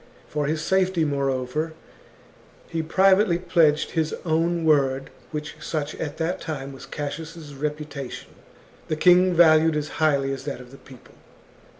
For 0.27 0.47
his 0.47 0.63
safety, 0.63 1.05
moreover, 1.05 1.73
he 2.67 2.81
privately 2.81 3.37
pledged 3.37 3.91
his 3.91 4.15
own 4.25 4.65
word, 4.65 5.11
which, 5.29 5.57
such 5.59 5.93
at 5.93 6.17
that 6.17 6.41
time 6.41 6.73
was 6.73 6.87
Cassius' 6.87 7.53
reputation, 7.53 8.31
the 8.87 8.95
king 8.95 9.35
valued 9.35 9.75
as 9.75 9.89
highly 10.01 10.33
as 10.33 10.43
that 10.45 10.59
of 10.59 10.71
the 10.71 10.77
people. 10.79 11.13